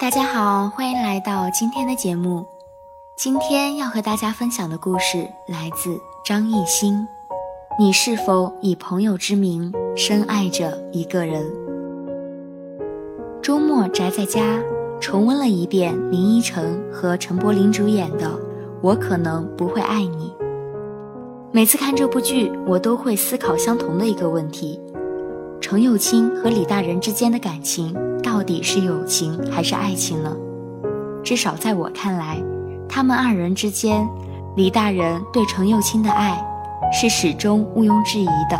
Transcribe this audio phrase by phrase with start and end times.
[0.00, 2.46] 大家好，欢迎来到今天的节目。
[3.18, 7.06] 今天要和大家分享的故事来自张艺兴。
[7.78, 11.44] 你是否以朋友之名深爱着一个人？
[13.42, 14.58] 周末宅在家，
[15.02, 18.26] 重温了一遍林依晨和陈柏霖主演的
[18.80, 20.30] 《我可能不会爱你》。
[21.52, 24.80] 每次看这部剧，我都会思考相同的一个问题：
[25.60, 27.94] 程又青和李大人之间的感情
[28.40, 30.34] 到底是友情还是爱情呢？
[31.22, 32.42] 至少在我看来，
[32.88, 34.08] 他们二人之间，
[34.56, 36.42] 李大人对程又青的爱
[36.90, 38.58] 是始终毋庸置疑的，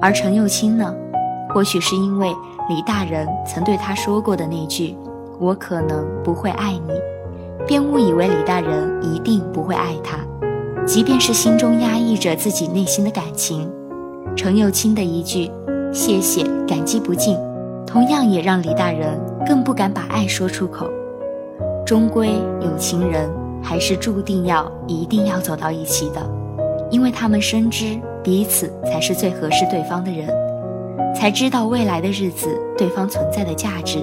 [0.00, 0.92] 而程又青呢，
[1.54, 2.34] 或许是因为
[2.68, 4.96] 李大人曾对他说过的那句
[5.38, 6.92] “我可能不会爱你”，
[7.64, 10.18] 便误以为李大人一定不会爱他。
[10.84, 13.70] 即便是心中压抑着自己内心的感情，
[14.34, 15.48] 程又青的一句
[15.94, 17.38] “谢谢”感激不尽，
[17.92, 20.88] 同样也让李大人更不敢把爱说出口。
[21.84, 22.30] 终归
[22.62, 23.28] 有情人
[23.62, 26.26] 还是注定要一定要走到一起的，
[26.90, 30.26] 因为他们深知彼此才是最合适对方的人，
[31.14, 32.48] 才知道未来的日子
[32.78, 33.98] 对方存在的价值。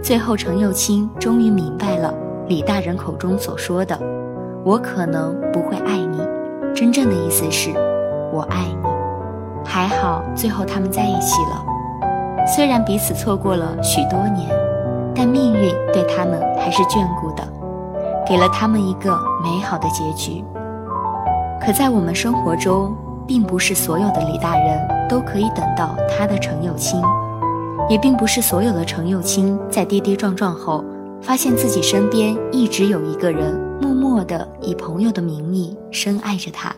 [0.00, 2.14] 最后，程又青终于明白了
[2.46, 3.98] 李大人口中所说的。
[4.64, 6.20] 我可能不会爱你，
[6.72, 7.70] 真正的意思是，
[8.32, 8.88] 我爱你。
[9.64, 11.69] 还好，最后他们在一起了。
[12.46, 14.48] 虽然彼此错过了许多年，
[15.14, 17.46] 但命运对他们还是眷顾的，
[18.26, 20.44] 给了他们一个美好的结局。
[21.60, 22.94] 可在我们生活中，
[23.26, 27.00] 并不是所有的李大人都可以等到他的程又青，
[27.88, 30.84] 也并不是所有的程又青在跌跌撞撞后，
[31.22, 33.68] 发现自己身边一直有一个人。
[33.80, 36.74] 默默地以朋友的名义深爱着他。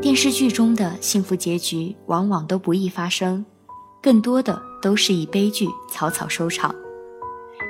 [0.00, 3.44] 电视剧中的幸福结局往往都不易发生，
[4.02, 6.74] 更多的都是以悲剧草草收场。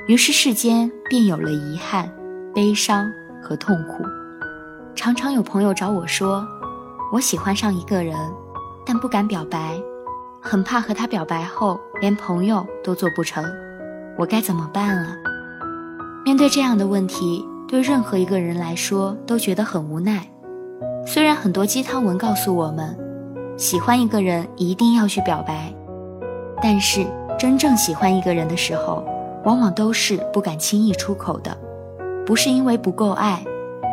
[0.07, 2.11] 于是世间便有了遗憾、
[2.53, 3.09] 悲伤
[3.41, 4.03] 和痛苦。
[4.95, 6.47] 常常有朋友找我说
[7.11, 8.17] ：“我喜欢上一个人，
[8.85, 9.79] 但不敢表白，
[10.41, 13.43] 很怕和他表白后连朋友都做不成，
[14.17, 15.15] 我该怎么办啊？”
[16.25, 17.45] 面对这样的问题。
[17.69, 20.25] 对任何一个人来说都觉得很无奈。
[21.05, 22.97] 虽然很多鸡汤文告诉我们，
[23.57, 25.75] 喜欢一个人一定要去表白，
[26.61, 27.05] 但是
[27.37, 29.03] 真正喜欢一个人的时候，
[29.43, 31.55] 往往都是不敢轻易出口的。
[32.25, 33.43] 不是因为不够爱，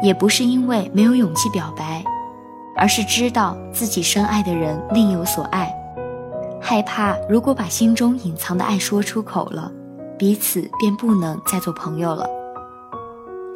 [0.02, 2.04] 也不是因为没有勇气表白，
[2.76, 5.72] 而是知道自己深爱的人另有所爱，
[6.60, 9.70] 害怕如果把心中隐藏的爱说出口了，
[10.18, 12.28] 彼此便不能再做朋友了。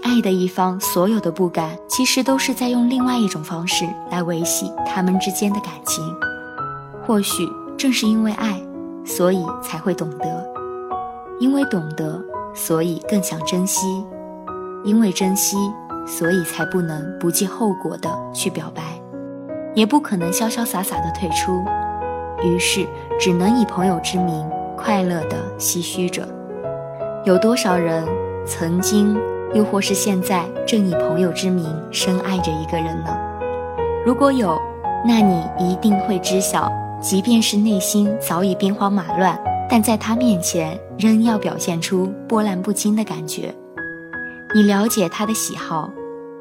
[0.05, 6.05] 爱的一方所有的不敢，其实都是在用另外一种方式来维系他们之间的感情。
[7.05, 8.61] 或许正是因为爱，
[9.09, 10.29] 所以才会懂得；
[11.41, 12.23] 因为懂得，
[12.55, 13.87] 所以更想珍惜；
[14.85, 15.57] 因为珍惜，
[16.07, 18.83] 所以才不能不计后果的去表白，
[19.75, 21.65] 也不可能潇潇洒洒的退出。
[22.45, 22.87] 于是，
[23.19, 26.23] 只能以朋友之名快乐的唏嘘着。
[27.25, 28.07] 有多少人
[28.47, 29.19] 曾经？
[29.55, 33.19] 又或是现在正以朋友之名深爱着一个人呢？
[34.05, 34.61] 如果有，
[35.07, 39.39] 那你一定会知晓，即便是内心早已兵荒马乱，
[39.69, 43.55] 但在他面前仍要表现出波澜不惊的感觉。
[44.55, 45.91] 你了解他的喜好，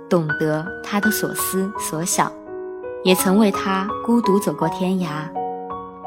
[0.10, 2.32] 懂得他的所思所想，
[3.04, 5.08] 也曾为他孤独走过天涯，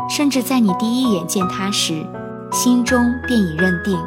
[0.08, 2.04] 甚至在你第一眼见他时，
[2.50, 3.98] 心中便已认定，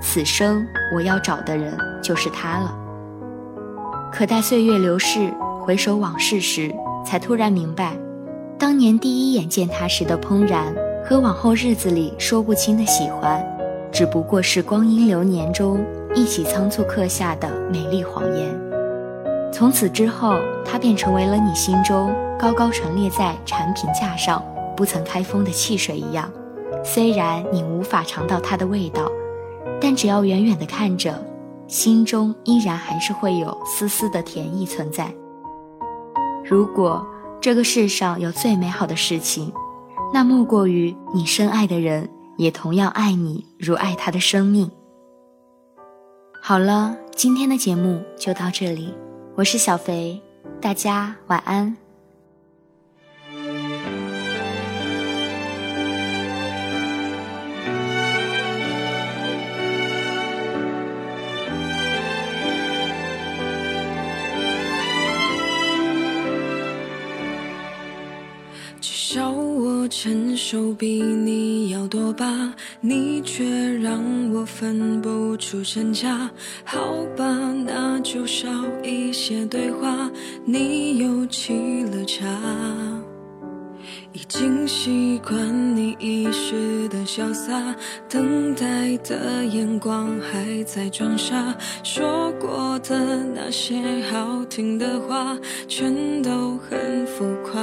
[0.00, 1.76] 此生我要找的人。
[2.02, 2.74] 就是他了。
[4.12, 6.74] 可待岁月流逝，回首往事时，
[7.06, 7.96] 才突然明白，
[8.62, 10.72] 当年第一眼见他时的怦然，
[11.04, 13.44] 和往后日子里说不清的喜欢，
[13.90, 15.84] 只不过是光阴流年中
[16.14, 18.48] 一起仓促刻下的美丽谎言。
[19.52, 24.40] 从此之后，他便成为了你心中高高陈列在产品架上、
[24.76, 26.30] 不曾开封的汽水一样。
[26.84, 29.10] 虽然你无法尝到它的味道，
[29.80, 31.12] 但只要远远地看着。
[31.66, 35.12] 心中依然还是会有丝丝的甜意存在。
[36.44, 37.04] 如果
[37.42, 39.52] 这个世上有最美好的事情，
[40.14, 42.08] 那莫过于你深爱的人
[42.38, 44.70] 也同样爱你，如爱他的生命。
[46.40, 48.94] 好了，今天的节目就到这里，
[49.34, 50.22] 我是小肥，
[50.60, 51.81] 大家晚安。
[68.82, 73.44] 至少我成熟比你要多吧，你却
[73.78, 74.02] 让
[74.32, 76.28] 我分不出真假。
[76.64, 77.24] 好吧，
[77.64, 78.48] 那就少
[78.82, 80.10] 一些对话，
[80.44, 82.26] 你又沏了茶。
[84.12, 87.76] 已经习惯你一时的潇洒，
[88.08, 93.80] 等待的眼光还在装傻，说过的那些
[94.10, 95.38] 好听的话，
[95.68, 97.62] 全都很浮夸。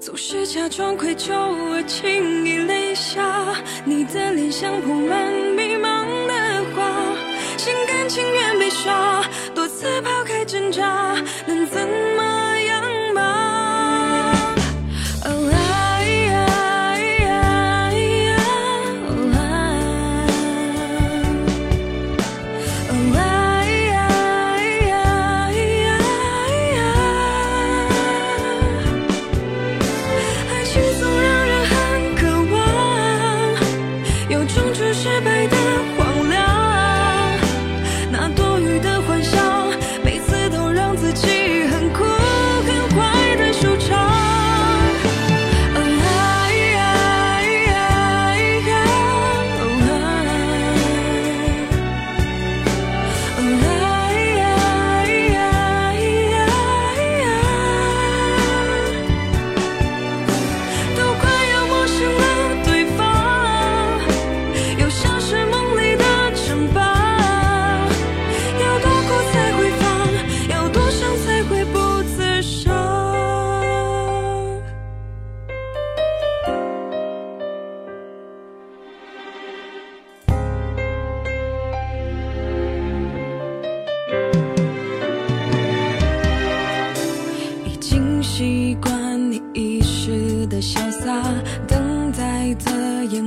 [0.00, 1.32] 总是假装愧疚
[1.72, 3.54] 而轻易泪下，
[3.84, 6.34] 你的脸像铺满迷茫的
[6.74, 7.16] 花，
[7.56, 9.24] 心甘情愿被耍，
[9.54, 11.88] 多次抛开挣扎，能怎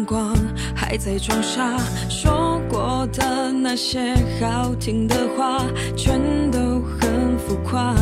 [0.08, 0.34] 光
[0.74, 0.98] 还？
[0.98, 1.78] 在装傻，
[2.10, 5.62] 说过的那些好听的话，
[5.96, 6.20] 全
[6.50, 7.94] 都很浮夸。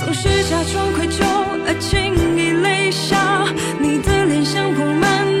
[0.00, 1.22] 总是假装愧疚
[1.66, 3.44] 而轻易泪下，
[3.78, 5.35] 你的脸像布满。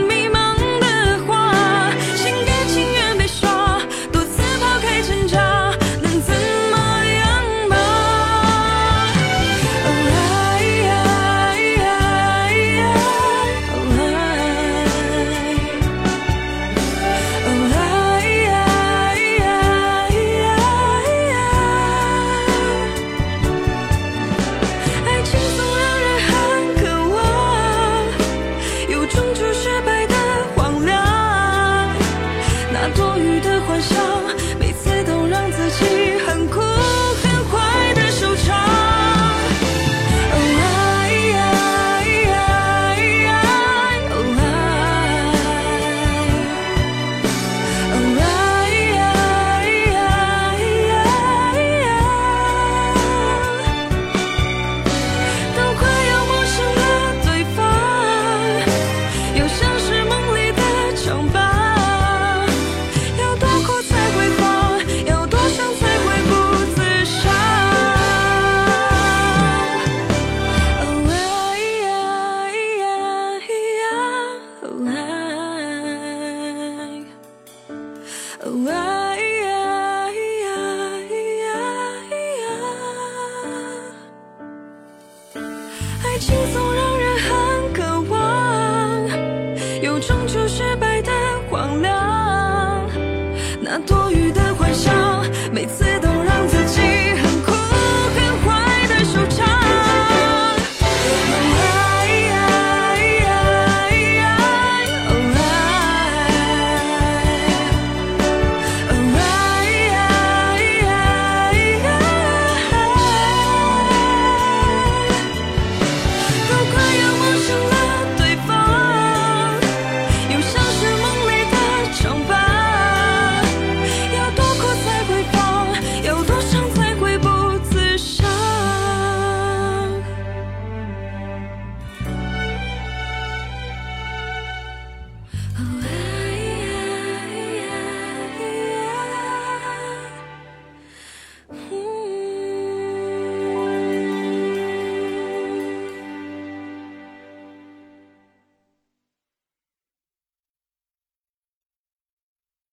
[86.26, 86.75] 轻松